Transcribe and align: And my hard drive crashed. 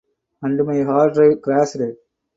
And 0.41 0.57
my 0.65 0.81
hard 0.81 1.13
drive 1.13 1.43
crashed. 1.43 1.77